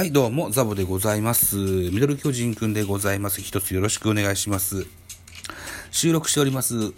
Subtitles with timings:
[0.00, 1.56] はい、どうも、ザボでございます。
[1.56, 3.42] ミドル巨人くんでございます。
[3.42, 4.86] 一つよろしくお願いします。
[5.90, 6.94] 収録しております。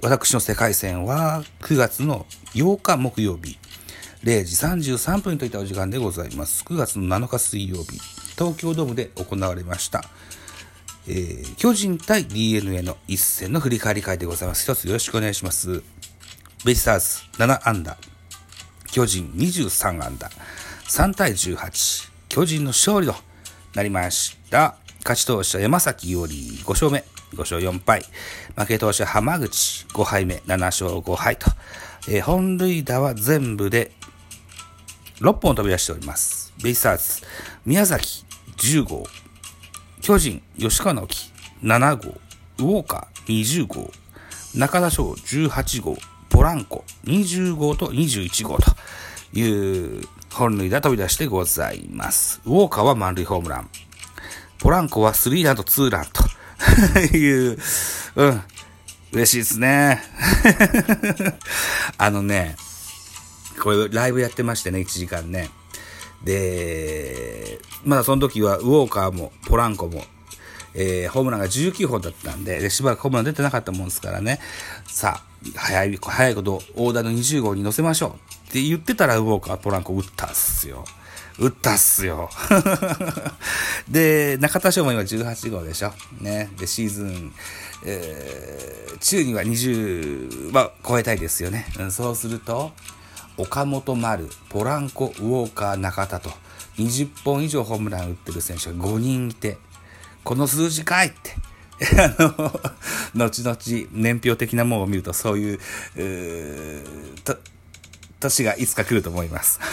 [0.00, 2.24] 私の世界線は9月の
[2.54, 3.58] 8日木曜日、
[4.22, 6.62] 0時33分といったお時間でございます。
[6.62, 7.98] 9月の7日水曜日、
[8.38, 10.04] 東京ドームで行われました。
[11.08, 14.62] えー巨人対 DNA の一戦の振り返り会でございます。
[14.62, 15.82] 一つよろしくお願いします。
[16.64, 17.96] ベイスターズ7安打、
[18.92, 20.30] 巨人23安打、
[20.90, 23.14] 3対18、巨人の勝利と
[23.76, 24.74] なりました。
[25.04, 28.02] 勝ち投手は山崎伊織5勝目、5勝4敗。
[28.56, 31.46] 負け投手は浜口5敗目、7勝5敗と。
[32.08, 33.92] えー本塁打は全部で
[35.20, 36.52] 6本飛び出しております。
[36.60, 37.24] ベイスターズ、
[37.64, 38.24] 宮崎
[38.56, 39.04] 10号、
[40.00, 42.20] 巨人、吉川直樹7号、
[42.58, 43.92] ウォーカー20号、
[44.56, 45.96] 中田翔18号、
[46.30, 48.72] ポランコ20号と21号と
[49.32, 52.40] いう本塁打飛び出してございます。
[52.44, 53.68] ウォーカーは満塁ホームラン。
[54.58, 57.58] ポランコはスリーランとツーランと いう、
[58.16, 58.42] うん、
[59.12, 60.02] 嬉しいですね。
[61.98, 62.56] あのね、
[63.60, 65.50] これライブやってましてね、1時間ね。
[66.22, 70.04] で、まだその時はウォーカーもポランコも、
[70.74, 74.40] えーホームランが19本だったんでで、しばらくホームラン出てなかったもんですからね、
[74.86, 78.10] さあ、早い、早いこと、大台の20号に乗せましょう
[78.48, 80.84] って言ってたら、ウォーカー、ポランコ打ったっすよ。
[81.38, 82.28] 打ったっすよ。
[83.88, 85.92] で、中田翔も今18号でしょ。
[86.20, 86.50] ね。
[86.58, 87.32] で、シーズン、
[87.84, 91.66] えー中には20は超えたいですよね。
[91.78, 92.72] うんそうすると、
[93.38, 96.30] 岡本丸、ポランコ、ウォーカー、中田と、
[96.76, 99.56] 20本以上ホームラン打ってる選手が5人いて、
[100.24, 101.34] この数字かいって。
[101.98, 102.60] あの、
[103.14, 103.56] 後々
[103.92, 105.58] 年表的なものを見るとそういう、
[105.96, 106.00] う
[108.20, 109.58] 年がいつか来ると思います。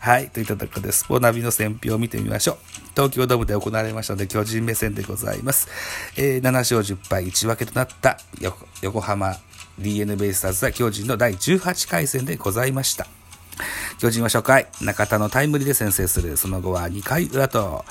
[0.00, 0.28] はい。
[0.28, 2.58] といったところで、スポナビの選評を見てみましょう。
[2.94, 5.68] 東京ドームで行われましたので、巨人目線でございます。
[6.16, 9.36] えー7勝10敗1分けとなった横横浜
[9.78, 13.06] DNA ベイスターズは巨人の第18回戦でございました。
[13.98, 16.36] 巨人は初回、中田のタイムリーで先制する。
[16.36, 17.84] その後は2回裏と、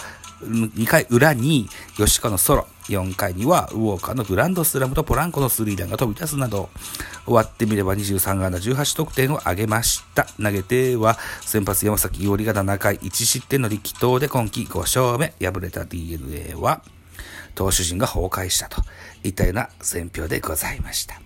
[0.45, 1.67] 2回裏に
[1.97, 6.69] 吉川のソロ、4回にはウォーカーのグランドスラムとポランコのスリーランが飛び出すなど、
[7.25, 10.27] 終わってみれば23安打18得点を挙げました。
[10.41, 15.33] 投げては先発山崎伊織が7回1失点の力投で今季5勝目。
[15.39, 16.81] 敗れた DNA は
[17.55, 18.81] 投手陣が崩壊したと
[19.23, 21.19] いったような選評でございました。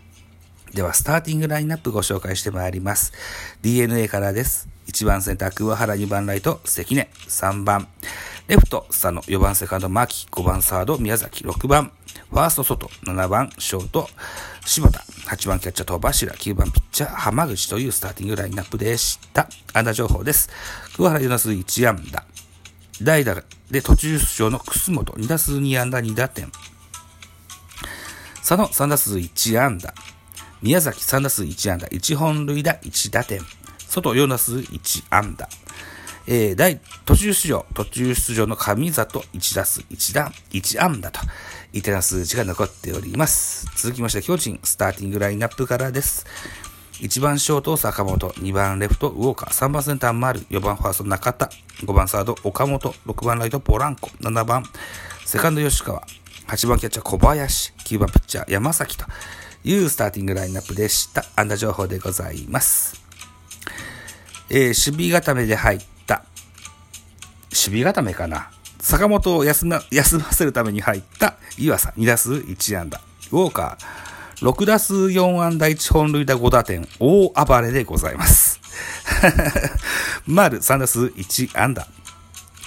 [0.74, 3.12] では、スターティングラインナップご紹介してまいります。
[3.64, 4.70] DNA からです。
[4.88, 7.88] 1番センター、桑原、2番ライト、関根、3番、
[8.50, 11.92] レフト、佐野、4番セカンド、牧、5番サード、宮崎、6番、
[12.32, 14.10] ファースト、外、7番、ショート、
[14.66, 19.48] 柴田、8番キャッチャー、戸柱、9番ピッチャー、浜口というスターティングラインナップでした。
[19.74, 20.50] 安打情報です。
[20.96, 22.24] 桑原、4打数1安打。
[23.04, 23.36] 代打
[23.70, 26.52] で途中出場の楠本、2打数2安打2打点。
[28.38, 29.94] 佐野3打数1安打。
[30.64, 33.42] 宮崎3打数1安打、1本塁打1打点。
[33.88, 35.48] 外4打数1安打。
[36.28, 41.20] えー、第、途中出場、途中出場の上里1打数1打、1安打と、
[41.74, 43.68] いったような数字が残っております。
[43.76, 46.26] 続きまして、巨人、スターティングラインナップからです。
[47.00, 51.50] 1番ショート、坂本、2番レフト、ウォーカー、3番センター、丸、4番ファースト、中田、
[51.82, 54.66] 5番サード、岡本、6番ライト、ポランコ、7番、
[55.26, 56.04] セカンド、吉川、
[56.48, 59.06] 8番キャッチャー、小林、9番ピッチャー、山崎と
[59.64, 61.24] いうスターティングラインナップでした。
[61.38, 63.02] 安打情報でございます。
[64.50, 65.99] えー、守備固めで入った、
[67.52, 73.02] 守備固めかな坂本を休ま休ませるために入った湯浅2打数1安打。
[73.32, 76.88] ウォーカー6打数4安打1本塁打5打点。
[77.00, 78.60] 大暴れでございます。
[80.26, 81.88] 丸3打数1安打。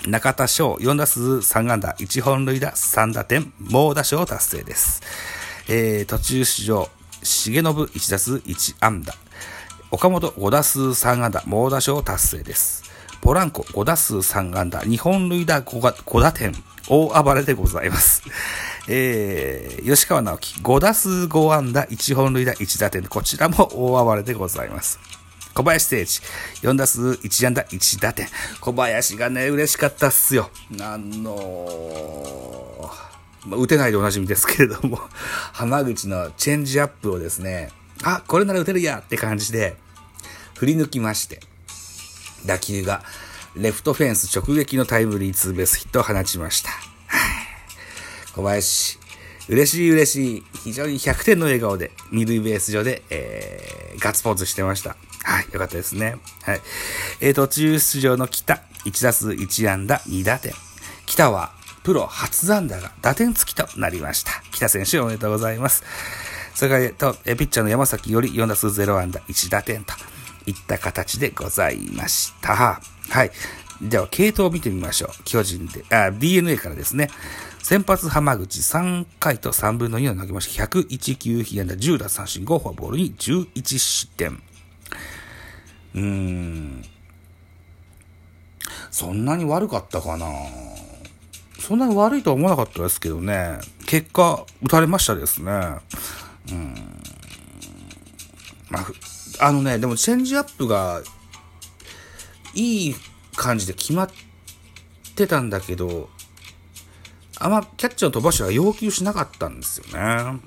[0.06, 3.50] 中田翔4打数3安打1本塁打3打点。
[3.58, 5.00] 猛打賞達成です。
[5.68, 6.90] えー、途中出場、
[7.22, 9.14] 重信1打数1安打。
[9.90, 12.91] 岡本5打数3安打、猛打賞達成です。
[13.22, 16.52] ポランコ5打数3安打、2本塁打 5, 5打点、
[16.88, 18.24] 大暴れでございます。
[18.88, 24.98] えー、吉川直樹5打数5安打、1本塁打1打点、こちらも大暴れでございます。
[25.54, 26.20] 小林誠司、
[26.62, 28.26] 4打数1安打1打点。
[28.60, 30.50] 小林がね、嬉しかったっすよ。
[30.80, 34.98] あのーまあ、打てないでおなじみですけれども、
[35.54, 37.70] 浜口のチェンジアップをですね、
[38.02, 39.76] あ、これなら打てるやって感じで、
[40.56, 41.40] 振り抜きまして、
[42.46, 43.02] 打球が
[43.54, 46.70] レフトフェンス直撃のタイムリーツーベースヒットを放ちました。
[48.34, 48.98] 小林、
[49.48, 50.44] 嬉しい嬉しい。
[50.64, 54.96] 非常に100点の笑顔で、二塁ベース上で、えー、ガッツポーズしてました。
[55.24, 56.16] はい、よかったですね。
[56.42, 56.60] はい。
[57.20, 60.54] えー、途中出場の北、1打数1安打2打点。
[61.06, 61.52] 北は、
[61.82, 64.32] プロ初安打が打点付きとなりました。
[64.52, 65.82] 北選手おめでとうございます。
[66.54, 69.94] それから、えピッチャーの山崎より4打数0安打1打点と
[70.46, 72.54] いった形でございました。
[72.54, 73.30] はい。
[73.82, 75.10] では、系統を見てみましょう。
[75.24, 77.08] 巨人で、あ、DNA からですね。
[77.62, 84.40] 先発浜口3回と3分の2を投げまして、101球被安打10奪三振5フォアボールに11失点。
[85.94, 86.84] うーん。
[88.90, 90.26] そんなに悪かったかな
[91.58, 93.58] そんなに悪いとは思わなかったですけどね。
[93.86, 95.52] 結果、打たれましたですね。
[96.50, 96.74] うん。
[98.68, 98.86] まあ、
[99.38, 101.02] あのね、でもチェンジアップが、
[102.54, 102.94] いい
[103.34, 104.10] 感じで決まっ
[105.14, 106.10] てたんだけど、
[107.38, 110.40] あんまキャッチャーの飛ばしは要求しなかったんですよね。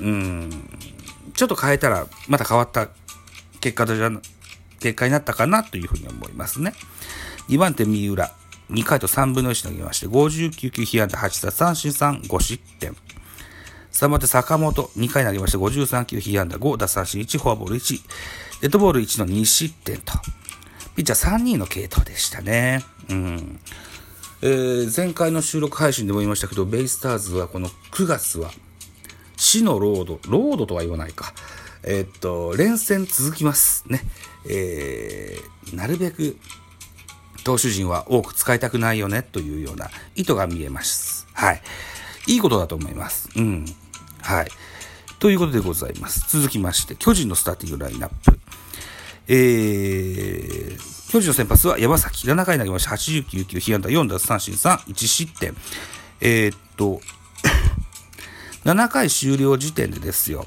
[0.00, 0.06] うん。
[0.06, 0.50] うん
[1.34, 2.88] ちょっと変えたら、また変わった
[3.60, 4.10] 結果じゃ、
[4.80, 6.72] 結果になったかなというふうに思いますね。
[7.48, 8.34] 2番手、三浦。
[8.70, 12.94] 2回と3分の1投げまして、59球、被安打8打三振3、5失点。
[13.98, 14.84] 3番手、坂本。
[14.96, 18.00] 2回投げまして、53球、被安打5打三振1、フォアボール1。
[18.60, 20.12] デッドボール1の2失点と。
[20.94, 22.84] ピッチャー3人の系統でしたね。
[23.08, 23.58] うん。
[24.40, 28.52] えー、前回の収録配信でも言いましたけど、ベイスターズはこの9月は、
[29.36, 31.34] 死のロード、ロードとは言わないか。
[31.82, 34.02] えー、っと、連戦続きますね。
[34.48, 36.36] えー、なるべく
[37.42, 41.26] 投手陣は多く使いたくないよねというような意図が見えます。
[41.32, 41.62] はい。
[42.28, 43.28] いいことだと思います。
[43.34, 43.64] うん。
[44.28, 44.48] はい。
[45.20, 46.38] ということでございます。
[46.38, 48.38] 続きまして、巨人のスターティングラインナップ。
[49.26, 52.90] えー、巨人の先発は山崎、7回投げました。
[52.90, 55.56] 89球、被安打4奪三振3、1失点。
[56.20, 57.00] えー、っと、
[58.68, 60.46] 7回終了時点でですよ、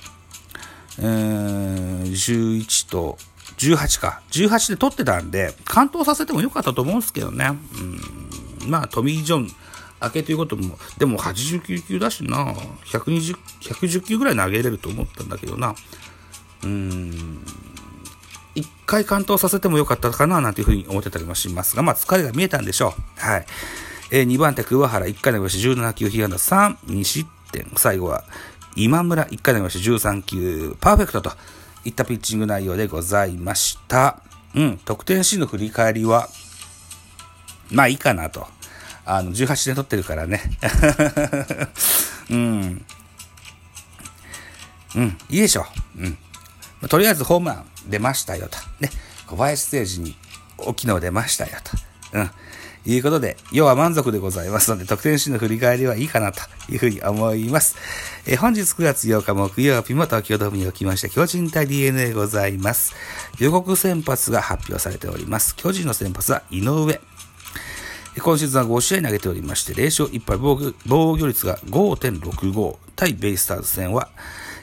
[1.00, 3.18] えー、11と
[3.57, 7.57] 18か、18で取ってたんで、完投させてもよかったと思うんですけどね。
[8.62, 9.51] うん、まあ、トミー・ジョン、
[10.01, 12.53] 明けということも、でも89球だしな、
[12.86, 15.75] 120、110球ぐらい投げれると思ったんだけどな。
[16.63, 17.45] うーん、
[18.56, 23.19] 一回完投させてもよかったかななんていうふうに思ってたりもしますが、まあ疲れが見えたんでしょう。
[23.19, 23.45] はい。
[24.12, 27.71] えー、2番手、桑原、1回投げまし17球、被安打3、2失点。
[27.77, 28.24] 最後は、
[28.75, 31.31] 今村、1回投げまし13球、パーフェクトと
[31.86, 34.21] いったピッチング内容でございました。
[34.53, 36.27] うん、得点シーンの振り返りは、
[37.71, 38.48] まあいいかなと。
[39.13, 40.42] あの、18点取ってるからね。
[42.31, 42.86] うん。
[44.96, 45.66] うん、いいでしょ
[45.98, 46.04] う。
[46.04, 46.18] うん。
[46.88, 48.58] とりあえずホームラン出ましたよと。
[48.80, 48.90] ね。
[49.28, 50.18] 小林ステージに
[50.58, 51.78] 大きいの出ましたよと。
[52.13, 52.31] うん。
[52.86, 57.75] いうことで、要は満足でございますので、得点シーンの振り返りはいいかなというふうに思います。
[58.25, 62.96] えー、本日9月8日木曜日も東京ドームにおきまして、巨人対 DNA ございます。
[63.40, 65.56] 予告先発が発表されております。
[65.58, 67.02] 巨人の先発は井上。
[68.19, 70.38] 今シーズンは5試合投げておりまして、0勝1敗
[70.86, 74.10] 防御率が5.65対ベイスターズ戦は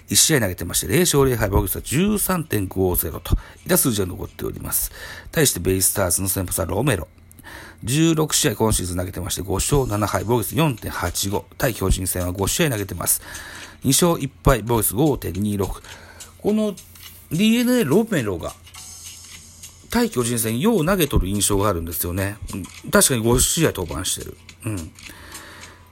[0.08, 4.90] 1試合投げてまして、0勝0敗、防御率は13.50と、いた数字が残っております。
[5.30, 7.08] 対してベイスターズの先発はロメロ。
[7.84, 11.44] 16試合今シーズン投げてまして、5勝7敗、防御率4.85。
[11.56, 13.22] 対巨人戦は5試合投げてます。
[13.84, 15.82] 2勝1敗、防御率5.26。
[16.42, 16.74] この
[17.30, 18.54] DNA ロメロが、
[19.90, 22.38] 対巨人戦、よう投げとる印象があるんですよね。
[22.90, 24.36] 確かに5試合登板してる。
[24.66, 24.92] うん。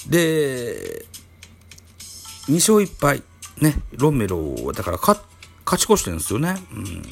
[0.08, 1.06] で、
[2.48, 3.22] 2勝1敗。
[3.60, 5.18] ね、ロメロはだから勝
[5.78, 6.56] ち越してるんですよね。
[6.72, 7.02] うん。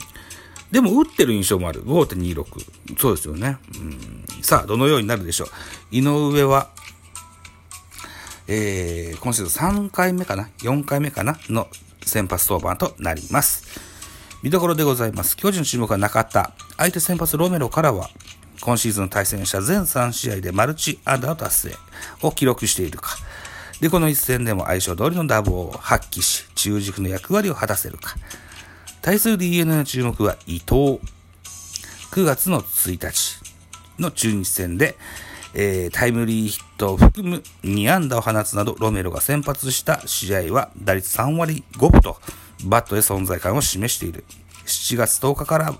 [0.71, 1.83] でも、打ってる印象もある。
[1.85, 2.99] 5.26。
[2.99, 3.59] そうですよね。
[3.77, 4.25] うん。
[4.43, 5.49] さあ、どのようになるでしょう。
[5.91, 6.71] 井上は、
[8.47, 11.39] えー、今シーズン3回目かな ?4 回目かな？
[11.49, 11.69] の
[12.05, 13.81] 先発登板となります。
[14.43, 15.37] 見どころでございます。
[15.39, 16.53] 巨人の注目は中田。
[16.77, 18.11] 相手先発ロメロからは、
[18.61, 21.77] 今シーズン対戦した全3試合でマルチアンダー達成
[22.23, 23.17] を記録しているか。
[23.81, 28.15] で、この一戦でも相性通りのダブを発揮し、中軸の役割を果たせるか。
[29.03, 31.01] 対する DNA の注目は伊藤。
[32.11, 33.41] 9月の1日
[33.99, 34.97] の中日戦で、
[35.53, 42.17] えー、タイムリーヒットを含む2安打を放つなど、ロメロが先発した試合は打率3割5分と、
[42.65, 44.25] バットで存在感を示している。
[44.65, 45.75] 7月10日から、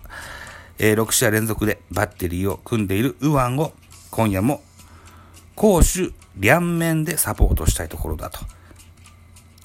[0.79, 3.73] えー、6試合連続でバッテリーを組んでいる右腕を
[4.11, 4.63] 今夜も
[5.55, 8.41] 攻守両面でサポートしたいところだと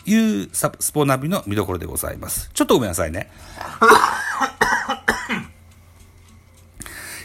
[0.05, 2.49] いうスポナビの見どころでございます。
[2.53, 3.29] ちょっとごめんなさいね。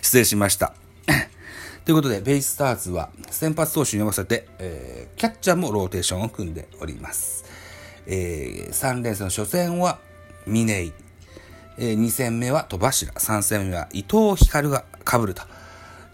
[0.02, 0.74] 失礼しました。
[1.84, 7.44] ということで、ベイスターズは先発投手に合わせて、えー、キャッチャーもローテーションを組んでおります。
[8.06, 9.98] えー、3連戦の初戦は
[10.46, 10.92] 峰井、
[11.78, 15.42] えー、2戦目は戸柱、3戦目は伊藤光が被ると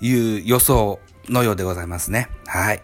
[0.01, 2.29] いう予想のようでございますね。
[2.47, 2.83] はい。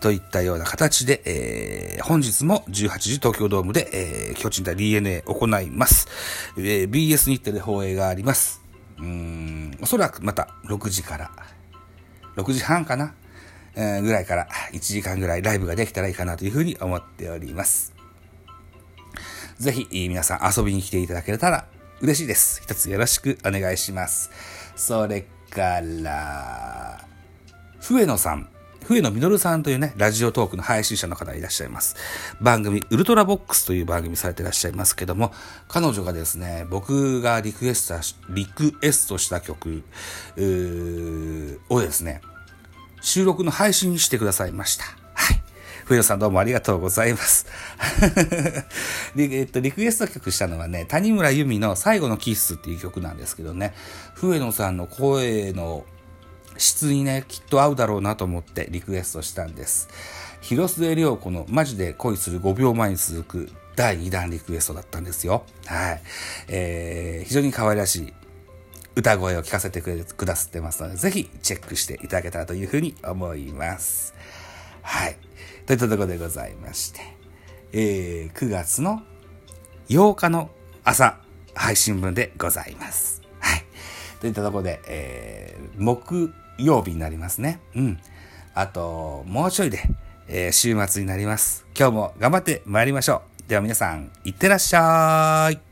[0.00, 6.08] といったような形で、えー、本日も18時東京ドームで、えー、巨人対 DNA 行います。
[6.56, 8.62] えー、BS 日テレ放映があります。
[8.98, 11.30] うん、おそらくまた6時から、
[12.36, 13.14] 6時半かな、
[13.74, 17.92] えー、ぐらいから1時間ぐらいライブができたらいいかなというふうに思っております。
[19.58, 21.66] ぜひ皆さん遊びに来ていただけたら
[22.00, 22.62] 嬉しいです。
[22.62, 24.30] 一つよろしくお願いします。
[24.74, 27.04] それから、
[27.80, 28.48] 笛野さん。
[28.86, 31.96] 笛野実さんというね、ラジオトークの配信者の方いらっしゃいます。
[32.40, 35.32] 番組、ウルトラボックスという番組されていらっしゃいますけども、
[35.68, 39.84] 彼女がですね、僕がリクエスト、リクエストした曲
[41.68, 42.22] をですね、
[43.02, 44.99] 収録の配信してくださいました。
[45.90, 45.96] はい。
[45.96, 47.46] 冬野さんどうもありがとうございます。
[49.18, 53.74] えっと、リクエスト曲したのはね、谷村由美の最後のキッスっていう曲なんですけどね、
[54.14, 55.84] 笛野さんの声の
[56.56, 59.88] 質にね、きっと合うだろうなと思ってリクエストしたんです。
[60.40, 65.44] 広末涼子のマジで恋する5秒前に続く第2弾リクエストだったんですよ。
[65.66, 66.02] はい。
[66.48, 68.14] えー、非常に可愛らしい
[68.94, 74.14] 歌声を聞かせてくださってますので、ぜひチェックしていただけたらというふうに思います。
[74.82, 75.16] はい。
[75.70, 77.00] といったところでございまして、
[77.72, 79.02] えー、9月の
[79.88, 80.50] 8日の
[80.82, 81.20] 朝
[81.54, 83.22] 配信分でございます。
[83.38, 83.64] はい。
[84.20, 87.60] といったところで、えー、木曜日になりますね。
[87.76, 88.00] うん。
[88.52, 89.84] あと、もうちょいで、
[90.26, 91.64] えー、週末になります。
[91.78, 93.48] 今日も頑張って参りましょう。
[93.48, 95.69] では皆さん、いってらっしゃい。